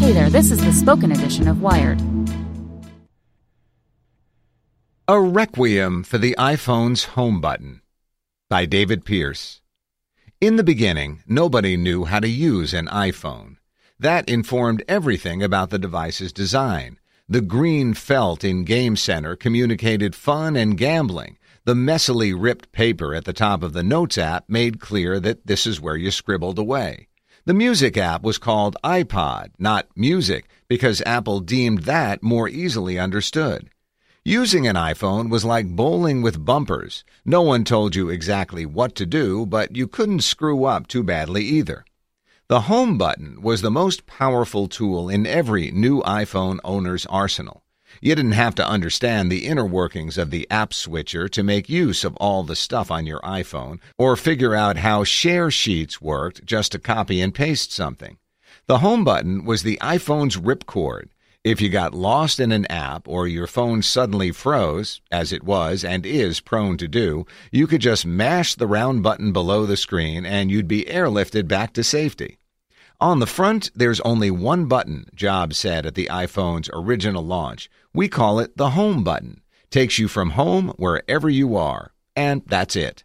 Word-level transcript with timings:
Hey 0.00 0.12
there, 0.12 0.30
this 0.30 0.50
is 0.50 0.64
the 0.64 0.72
spoken 0.72 1.12
edition 1.12 1.46
of 1.46 1.60
Wired. 1.60 2.00
A 5.06 5.20
Requiem 5.20 6.04
for 6.04 6.16
the 6.16 6.34
iPhone's 6.38 7.04
Home 7.04 7.38
Button 7.38 7.82
by 8.48 8.64
David 8.64 9.04
Pierce. 9.04 9.60
In 10.40 10.56
the 10.56 10.64
beginning, 10.64 11.22
nobody 11.26 11.76
knew 11.76 12.06
how 12.06 12.18
to 12.18 12.28
use 12.28 12.72
an 12.72 12.86
iPhone. 12.86 13.58
That 13.98 14.26
informed 14.26 14.82
everything 14.88 15.42
about 15.42 15.68
the 15.68 15.78
device's 15.78 16.32
design. 16.32 16.98
The 17.28 17.42
green 17.42 17.92
felt 17.92 18.42
in 18.42 18.64
Game 18.64 18.96
Center 18.96 19.36
communicated 19.36 20.16
fun 20.16 20.56
and 20.56 20.78
gambling. 20.78 21.36
The 21.66 21.74
messily 21.74 22.34
ripped 22.34 22.72
paper 22.72 23.14
at 23.14 23.26
the 23.26 23.34
top 23.34 23.62
of 23.62 23.74
the 23.74 23.82
Notes 23.82 24.16
app 24.16 24.48
made 24.48 24.80
clear 24.80 25.20
that 25.20 25.46
this 25.46 25.66
is 25.66 25.78
where 25.78 25.96
you 25.96 26.10
scribbled 26.10 26.58
away. 26.58 27.09
The 27.50 27.54
music 27.54 27.96
app 27.96 28.22
was 28.22 28.38
called 28.38 28.76
iPod, 28.84 29.48
not 29.58 29.88
music, 29.96 30.48
because 30.68 31.02
Apple 31.04 31.40
deemed 31.40 31.82
that 31.82 32.22
more 32.22 32.48
easily 32.48 32.96
understood. 32.96 33.70
Using 34.24 34.68
an 34.68 34.76
iPhone 34.76 35.30
was 35.30 35.44
like 35.44 35.66
bowling 35.66 36.22
with 36.22 36.44
bumpers. 36.44 37.02
No 37.24 37.42
one 37.42 37.64
told 37.64 37.96
you 37.96 38.08
exactly 38.08 38.64
what 38.66 38.94
to 38.94 39.04
do, 39.04 39.46
but 39.46 39.74
you 39.74 39.88
couldn't 39.88 40.22
screw 40.22 40.64
up 40.64 40.86
too 40.86 41.02
badly 41.02 41.42
either. 41.42 41.84
The 42.46 42.60
home 42.72 42.96
button 42.96 43.42
was 43.42 43.62
the 43.62 43.68
most 43.68 44.06
powerful 44.06 44.68
tool 44.68 45.08
in 45.08 45.26
every 45.26 45.72
new 45.72 46.02
iPhone 46.02 46.60
owner's 46.62 47.04
arsenal. 47.06 47.64
You 48.00 48.14
didn't 48.14 48.32
have 48.32 48.54
to 48.56 48.68
understand 48.68 49.30
the 49.30 49.46
inner 49.46 49.66
workings 49.66 50.16
of 50.16 50.30
the 50.30 50.46
app 50.50 50.72
switcher 50.72 51.28
to 51.28 51.42
make 51.42 51.68
use 51.68 52.04
of 52.04 52.16
all 52.16 52.42
the 52.42 52.56
stuff 52.56 52.90
on 52.90 53.06
your 53.06 53.20
iPhone, 53.20 53.78
or 53.98 54.16
figure 54.16 54.54
out 54.54 54.78
how 54.78 55.04
share 55.04 55.50
sheets 55.50 56.00
worked 56.00 56.44
just 56.44 56.72
to 56.72 56.78
copy 56.78 57.20
and 57.20 57.34
paste 57.34 57.72
something. 57.72 58.16
The 58.66 58.78
home 58.78 59.04
button 59.04 59.44
was 59.44 59.62
the 59.62 59.78
iPhone's 59.82 60.36
ripcord. 60.36 61.08
If 61.42 61.62
you 61.62 61.70
got 61.70 61.94
lost 61.94 62.38
in 62.38 62.52
an 62.52 62.66
app 62.66 63.08
or 63.08 63.26
your 63.26 63.46
phone 63.46 63.80
suddenly 63.80 64.30
froze, 64.30 65.00
as 65.10 65.32
it 65.32 65.42
was 65.42 65.84
and 65.84 66.04
is 66.04 66.40
prone 66.40 66.76
to 66.76 66.86
do, 66.86 67.24
you 67.50 67.66
could 67.66 67.80
just 67.80 68.04
mash 68.04 68.54
the 68.54 68.66
round 68.66 69.02
button 69.02 69.32
below 69.32 69.64
the 69.64 69.78
screen 69.78 70.26
and 70.26 70.50
you'd 70.50 70.68
be 70.68 70.84
airlifted 70.84 71.48
back 71.48 71.72
to 71.72 71.82
safety. 71.82 72.39
On 73.02 73.18
the 73.18 73.26
front, 73.26 73.70
there's 73.74 74.00
only 74.00 74.30
one 74.30 74.66
button, 74.66 75.06
Jobs 75.14 75.56
said 75.56 75.86
at 75.86 75.94
the 75.94 76.08
iPhone's 76.10 76.68
original 76.74 77.24
launch. 77.24 77.70
We 77.94 78.08
call 78.08 78.38
it 78.38 78.58
the 78.58 78.70
Home 78.70 79.02
button. 79.02 79.40
Takes 79.70 79.98
you 79.98 80.06
from 80.06 80.30
home 80.30 80.74
wherever 80.76 81.30
you 81.30 81.56
are. 81.56 81.92
And 82.14 82.42
that's 82.46 82.76
it. 82.76 83.04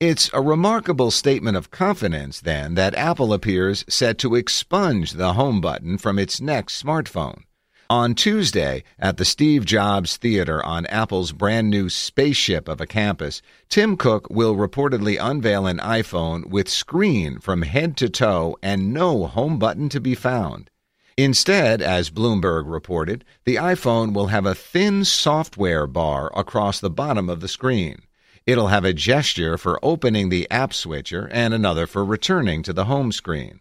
It's 0.00 0.28
a 0.32 0.40
remarkable 0.40 1.12
statement 1.12 1.56
of 1.56 1.70
confidence, 1.70 2.40
then, 2.40 2.74
that 2.74 2.96
Apple 2.96 3.32
appears 3.32 3.84
set 3.88 4.18
to 4.18 4.34
expunge 4.34 5.12
the 5.12 5.34
Home 5.34 5.60
button 5.60 5.98
from 5.98 6.18
its 6.18 6.40
next 6.40 6.82
smartphone. 6.82 7.42
On 7.90 8.14
Tuesday, 8.14 8.84
at 8.98 9.16
the 9.16 9.24
Steve 9.24 9.64
Jobs 9.64 10.18
Theater 10.18 10.62
on 10.62 10.84
Apple's 10.86 11.32
brand 11.32 11.70
new 11.70 11.88
spaceship 11.88 12.68
of 12.68 12.82
a 12.82 12.86
campus, 12.86 13.40
Tim 13.70 13.96
Cook 13.96 14.28
will 14.28 14.54
reportedly 14.56 15.16
unveil 15.18 15.66
an 15.66 15.78
iPhone 15.78 16.44
with 16.50 16.68
screen 16.68 17.38
from 17.38 17.62
head 17.62 17.96
to 17.96 18.10
toe 18.10 18.58
and 18.62 18.92
no 18.92 19.24
home 19.24 19.58
button 19.58 19.88
to 19.88 20.02
be 20.02 20.14
found. 20.14 20.68
Instead, 21.16 21.80
as 21.80 22.10
Bloomberg 22.10 22.64
reported, 22.66 23.24
the 23.46 23.56
iPhone 23.56 24.12
will 24.12 24.26
have 24.26 24.44
a 24.44 24.54
thin 24.54 25.02
software 25.02 25.86
bar 25.86 26.30
across 26.36 26.80
the 26.80 26.90
bottom 26.90 27.30
of 27.30 27.40
the 27.40 27.48
screen. 27.48 28.02
It'll 28.44 28.68
have 28.68 28.84
a 28.84 28.92
gesture 28.92 29.56
for 29.56 29.82
opening 29.82 30.28
the 30.28 30.46
app 30.50 30.74
switcher 30.74 31.26
and 31.32 31.54
another 31.54 31.86
for 31.86 32.04
returning 32.04 32.62
to 32.64 32.74
the 32.74 32.84
home 32.84 33.12
screen. 33.12 33.60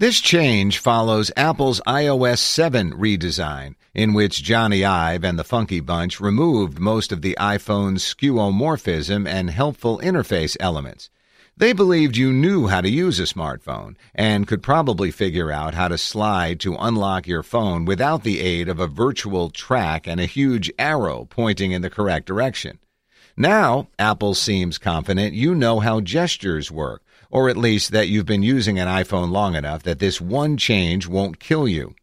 This 0.00 0.18
change 0.18 0.78
follows 0.78 1.30
Apple's 1.36 1.82
iOS 1.86 2.38
7 2.38 2.94
redesign, 2.94 3.74
in 3.92 4.14
which 4.14 4.42
Jony 4.42 4.82
Ive 4.82 5.24
and 5.24 5.38
the 5.38 5.44
Funky 5.44 5.80
Bunch 5.80 6.20
removed 6.20 6.78
most 6.78 7.12
of 7.12 7.20
the 7.20 7.36
iPhone's 7.38 8.02
skeuomorphism 8.02 9.28
and 9.28 9.50
helpful 9.50 10.00
interface 10.02 10.56
elements. 10.58 11.10
They 11.54 11.74
believed 11.74 12.16
you 12.16 12.32
knew 12.32 12.68
how 12.68 12.80
to 12.80 12.88
use 12.88 13.20
a 13.20 13.24
smartphone 13.24 13.96
and 14.14 14.46
could 14.46 14.62
probably 14.62 15.10
figure 15.10 15.52
out 15.52 15.74
how 15.74 15.88
to 15.88 15.98
slide 15.98 16.60
to 16.60 16.76
unlock 16.76 17.26
your 17.26 17.42
phone 17.42 17.84
without 17.84 18.22
the 18.22 18.40
aid 18.40 18.70
of 18.70 18.80
a 18.80 18.86
virtual 18.86 19.50
track 19.50 20.06
and 20.06 20.18
a 20.18 20.24
huge 20.24 20.72
arrow 20.78 21.26
pointing 21.28 21.72
in 21.72 21.82
the 21.82 21.90
correct 21.90 22.24
direction. 22.24 22.78
Now, 23.36 23.88
Apple 23.98 24.32
seems 24.32 24.78
confident 24.78 25.34
you 25.34 25.54
know 25.54 25.80
how 25.80 26.00
gestures 26.00 26.70
work 26.70 27.02
or 27.30 27.48
at 27.48 27.56
least 27.56 27.92
that 27.92 28.08
you've 28.08 28.26
been 28.26 28.42
using 28.42 28.78
an 28.78 28.88
iPhone 28.88 29.30
long 29.30 29.54
enough 29.54 29.82
that 29.84 29.98
this 29.98 30.20
one 30.20 30.56
change 30.56 31.06
won't 31.06 31.40
kill 31.40 31.68
you. 31.68 31.94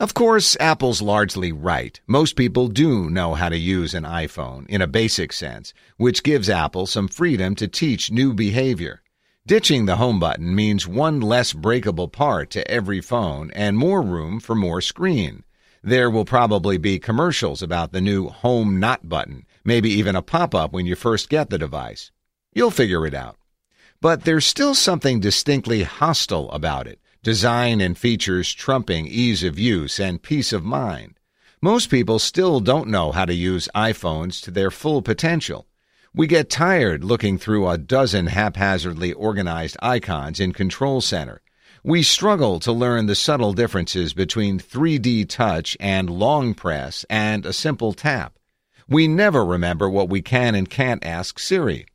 Of 0.00 0.12
course, 0.12 0.56
Apple's 0.58 1.00
largely 1.00 1.52
right. 1.52 2.00
Most 2.08 2.34
people 2.34 2.66
do 2.66 3.08
know 3.08 3.34
how 3.34 3.48
to 3.48 3.56
use 3.56 3.94
an 3.94 4.02
iPhone 4.02 4.66
in 4.68 4.82
a 4.82 4.88
basic 4.88 5.32
sense, 5.32 5.72
which 5.96 6.24
gives 6.24 6.50
Apple 6.50 6.86
some 6.86 7.06
freedom 7.06 7.54
to 7.54 7.68
teach 7.68 8.10
new 8.10 8.34
behavior. 8.34 9.02
Ditching 9.46 9.86
the 9.86 9.96
home 9.96 10.18
button 10.18 10.54
means 10.54 10.88
one 10.88 11.20
less 11.20 11.52
breakable 11.52 12.08
part 12.08 12.50
to 12.50 12.68
every 12.68 13.00
phone 13.00 13.52
and 13.52 13.78
more 13.78 14.02
room 14.02 14.40
for 14.40 14.56
more 14.56 14.80
screen. 14.80 15.44
There 15.82 16.10
will 16.10 16.24
probably 16.24 16.78
be 16.78 16.98
commercials 16.98 17.62
about 17.62 17.92
the 17.92 18.00
new 18.00 18.28
home 18.28 18.80
not 18.80 19.08
button, 19.08 19.44
maybe 19.64 19.90
even 19.90 20.16
a 20.16 20.22
pop 20.22 20.54
up 20.54 20.72
when 20.72 20.86
you 20.86 20.96
first 20.96 21.28
get 21.28 21.50
the 21.50 21.58
device. 21.58 22.10
You'll 22.54 22.70
figure 22.70 23.06
it 23.06 23.14
out. 23.14 23.36
But 24.04 24.24
there's 24.24 24.44
still 24.44 24.74
something 24.74 25.18
distinctly 25.18 25.82
hostile 25.82 26.50
about 26.50 26.86
it 26.86 26.98
design 27.22 27.80
and 27.80 27.96
features 27.96 28.52
trumping 28.52 29.06
ease 29.06 29.42
of 29.42 29.58
use 29.58 29.98
and 29.98 30.22
peace 30.22 30.52
of 30.52 30.62
mind. 30.62 31.18
Most 31.62 31.88
people 31.88 32.18
still 32.18 32.60
don't 32.60 32.90
know 32.90 33.12
how 33.12 33.24
to 33.24 33.32
use 33.32 33.66
iPhones 33.74 34.42
to 34.42 34.50
their 34.50 34.70
full 34.70 35.00
potential. 35.00 35.66
We 36.14 36.26
get 36.26 36.50
tired 36.50 37.02
looking 37.02 37.38
through 37.38 37.66
a 37.66 37.78
dozen 37.78 38.26
haphazardly 38.26 39.14
organized 39.14 39.78
icons 39.80 40.38
in 40.38 40.52
Control 40.52 41.00
Center. 41.00 41.40
We 41.82 42.02
struggle 42.02 42.60
to 42.60 42.72
learn 42.72 43.06
the 43.06 43.14
subtle 43.14 43.54
differences 43.54 44.12
between 44.12 44.58
3D 44.58 45.30
touch 45.30 45.78
and 45.80 46.10
long 46.10 46.52
press 46.52 47.06
and 47.08 47.46
a 47.46 47.54
simple 47.54 47.94
tap. 47.94 48.34
We 48.86 49.08
never 49.08 49.42
remember 49.46 49.88
what 49.88 50.10
we 50.10 50.20
can 50.20 50.54
and 50.54 50.68
can't 50.68 51.02
ask 51.06 51.38
Siri. 51.38 51.86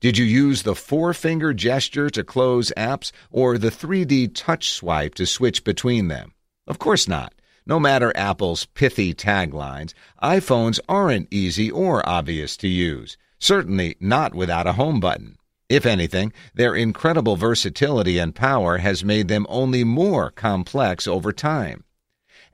Did 0.00 0.16
you 0.16 0.24
use 0.24 0.62
the 0.62 0.76
four 0.76 1.12
finger 1.12 1.52
gesture 1.52 2.08
to 2.10 2.22
close 2.22 2.72
apps 2.76 3.10
or 3.32 3.58
the 3.58 3.70
3D 3.70 4.30
touch 4.32 4.70
swipe 4.70 5.16
to 5.16 5.26
switch 5.26 5.64
between 5.64 6.06
them? 6.06 6.34
Of 6.68 6.78
course 6.78 7.08
not. 7.08 7.34
No 7.66 7.80
matter 7.80 8.12
Apple's 8.16 8.66
pithy 8.66 9.12
taglines, 9.12 9.94
iPhones 10.22 10.78
aren't 10.88 11.26
easy 11.32 11.68
or 11.68 12.08
obvious 12.08 12.56
to 12.58 12.68
use. 12.68 13.16
Certainly 13.40 13.96
not 13.98 14.36
without 14.36 14.68
a 14.68 14.74
home 14.74 15.00
button. 15.00 15.36
If 15.68 15.84
anything, 15.84 16.32
their 16.54 16.76
incredible 16.76 17.34
versatility 17.34 18.18
and 18.18 18.34
power 18.34 18.78
has 18.78 19.04
made 19.04 19.26
them 19.26 19.46
only 19.48 19.82
more 19.82 20.30
complex 20.30 21.08
over 21.08 21.32
time. 21.32 21.82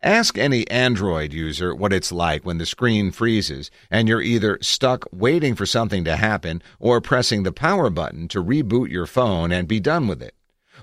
Ask 0.04 0.36
any 0.36 0.68
Android 0.70 1.32
user 1.32 1.74
what 1.74 1.90
it's 1.90 2.12
like 2.12 2.44
when 2.44 2.58
the 2.58 2.66
screen 2.66 3.10
freezes 3.10 3.70
and 3.90 4.06
you're 4.06 4.20
either 4.20 4.58
stuck 4.60 5.06
waiting 5.10 5.54
for 5.54 5.64
something 5.64 6.04
to 6.04 6.16
happen 6.16 6.62
or 6.78 7.00
pressing 7.00 7.42
the 7.42 7.52
power 7.52 7.88
button 7.88 8.28
to 8.28 8.44
reboot 8.44 8.90
your 8.90 9.06
phone 9.06 9.50
and 9.50 9.66
be 9.66 9.80
done 9.80 10.06
with 10.06 10.20
it. 10.22 10.34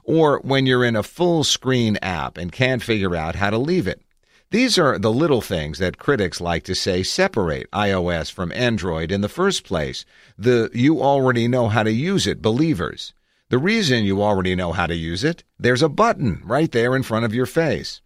Or 0.04 0.40
when 0.40 0.66
you're 0.66 0.84
in 0.84 0.96
a 0.96 1.04
full 1.04 1.44
screen 1.44 2.00
app 2.02 2.36
and 2.36 2.52
can't 2.52 2.82
figure 2.82 3.16
out 3.16 3.36
how 3.36 3.52
to 3.52 3.60
leave 3.60 3.88
it. 3.88 4.02
These 4.50 4.80
are 4.80 4.98
the 4.98 5.14
little 5.14 5.42
things 5.42 5.78
that 5.78 6.00
critics 6.00 6.42
like 6.42 6.64
to 6.64 6.74
say 6.74 7.04
separate 7.04 7.70
iOS 7.70 8.32
from 8.32 8.52
Android 8.54 9.12
in 9.12 9.22
the 9.22 9.30
first 9.30 9.64
place. 9.64 10.04
The 10.36 10.72
you 10.74 11.00
already 11.00 11.48
know 11.48 11.68
how 11.68 11.84
to 11.84 11.92
use 11.92 12.26
it 12.26 12.42
believers. 12.42 13.14
The 13.50 13.60
reason 13.60 14.04
you 14.04 14.24
already 14.24 14.56
know 14.56 14.72
how 14.72 14.88
to 14.88 14.96
use 14.96 15.24
it, 15.24 15.44
there's 15.60 15.84
a 15.84 15.90
button 15.90 16.42
right 16.44 16.72
there 16.72 16.96
in 16.96 17.04
front 17.04 17.26
of 17.26 17.36
your 17.36 17.46
face. 17.46 18.02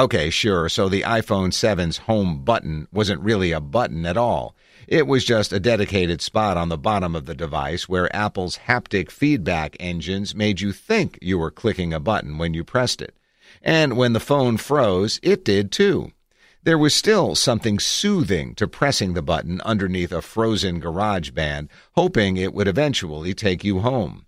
Okay, 0.00 0.30
sure, 0.30 0.70
so 0.70 0.88
the 0.88 1.02
iPhone 1.02 1.50
7's 1.50 1.98
home 1.98 2.42
button 2.42 2.88
wasn't 2.90 3.20
really 3.20 3.52
a 3.52 3.60
button 3.60 4.06
at 4.06 4.16
all. 4.16 4.56
It 4.88 5.06
was 5.06 5.26
just 5.26 5.52
a 5.52 5.60
dedicated 5.60 6.22
spot 6.22 6.56
on 6.56 6.70
the 6.70 6.78
bottom 6.78 7.14
of 7.14 7.26
the 7.26 7.34
device 7.34 7.86
where 7.86 8.16
Apple's 8.16 8.60
haptic 8.66 9.10
feedback 9.10 9.76
engines 9.78 10.34
made 10.34 10.62
you 10.62 10.72
think 10.72 11.18
you 11.20 11.36
were 11.36 11.50
clicking 11.50 11.92
a 11.92 12.00
button 12.00 12.38
when 12.38 12.54
you 12.54 12.64
pressed 12.64 13.02
it. 13.02 13.14
And 13.60 13.98
when 13.98 14.14
the 14.14 14.20
phone 14.20 14.56
froze, 14.56 15.20
it 15.22 15.44
did 15.44 15.70
too. 15.70 16.12
There 16.62 16.78
was 16.78 16.94
still 16.94 17.34
something 17.34 17.78
soothing 17.78 18.54
to 18.54 18.66
pressing 18.66 19.12
the 19.12 19.20
button 19.20 19.60
underneath 19.66 20.12
a 20.12 20.22
frozen 20.22 20.80
GarageBand, 20.80 21.68
hoping 21.92 22.38
it 22.38 22.54
would 22.54 22.68
eventually 22.68 23.34
take 23.34 23.64
you 23.64 23.80
home. 23.80 24.24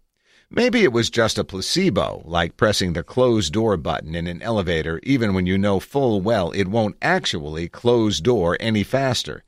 Maybe 0.54 0.82
it 0.82 0.92
was 0.92 1.08
just 1.08 1.38
a 1.38 1.44
placebo, 1.44 2.20
like 2.26 2.58
pressing 2.58 2.92
the 2.92 3.02
close 3.02 3.48
door 3.48 3.78
button 3.78 4.14
in 4.14 4.26
an 4.26 4.42
elevator 4.42 5.00
even 5.02 5.32
when 5.32 5.46
you 5.46 5.56
know 5.56 5.80
full 5.80 6.20
well 6.20 6.50
it 6.50 6.68
won't 6.68 6.98
actually 7.00 7.70
close 7.70 8.20
door 8.20 8.58
any 8.60 8.82
faster. 8.82 9.44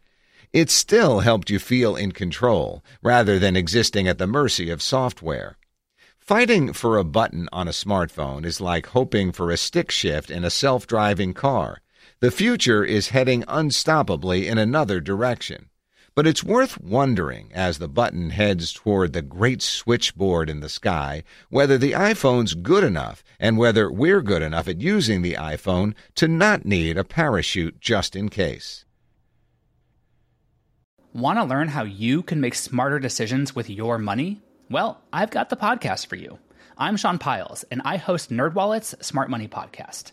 It 0.51 0.71
still 0.71 1.21
helped 1.21 1.51
you 1.51 1.59
feel 1.59 1.95
in 1.95 2.12
control, 2.12 2.83
rather 3.03 3.39
than 3.39 3.55
existing 3.55 4.09
at 4.09 4.17
the 4.17 4.27
mercy 4.27 4.71
of 4.71 4.81
software. 4.81 5.59
Fighting 6.19 6.73
for 6.73 6.97
a 6.97 7.05
button 7.05 7.51
on 7.53 7.69
a 7.69 7.73
smartphone 7.73 8.47
is 8.47 8.59
like 8.59 8.87
hoping 8.87 9.31
for 9.31 9.51
a 9.51 9.59
stick 9.59 9.91
shift 9.91 10.31
in 10.31 10.43
a 10.43 10.49
self 10.49 10.87
driving 10.87 11.35
car. 11.35 11.83
The 12.21 12.31
future 12.31 12.83
is 12.83 13.09
heading 13.09 13.43
unstoppably 13.43 14.47
in 14.47 14.56
another 14.56 15.01
direction. 15.01 15.69
But 16.16 16.28
it's 16.28 16.44
worth 16.44 16.81
wondering, 16.81 17.50
as 17.52 17.78
the 17.78 17.88
button 17.88 18.31
heads 18.31 18.72
toward 18.72 19.12
the 19.12 19.22
great 19.22 19.61
switchboard 19.61 20.49
in 20.49 20.61
the 20.61 20.69
sky, 20.69 21.25
whether 21.50 21.76
the 21.76 21.90
iPhone's 21.90 22.55
good 22.55 22.84
enough 22.84 23.25
and 23.40 23.58
whether 23.58 23.90
we're 23.90 24.22
good 24.22 24.43
enough 24.43 24.69
at 24.69 24.81
using 24.81 25.22
the 25.22 25.34
iPhone 25.34 25.94
to 26.14 26.28
not 26.28 26.64
need 26.64 26.96
a 26.96 27.02
parachute 27.02 27.81
just 27.81 28.14
in 28.14 28.28
case. 28.28 28.84
Want 31.12 31.38
to 31.40 31.44
learn 31.44 31.69
how 31.69 31.82
you 31.82 32.22
can 32.22 32.40
make 32.40 32.55
smarter 32.55 33.00
decisions 33.00 33.56
with 33.56 33.69
your 33.69 33.99
money? 33.99 34.40
Well, 34.70 35.00
I've 35.12 35.31
got 35.31 35.50
the 35.50 35.56
podcast 35.56 36.06
for 36.06 36.17
you. 36.17 36.38
I'm 36.78 36.96
Sean 36.96 37.19
Pyles, 37.19 37.64
and 37.72 37.82
I 37.84 37.96
host 37.96 38.31
NerdWallet's 38.31 38.94
Smart 39.05 39.31
Money 39.31 39.49
Podcast. 39.49 40.12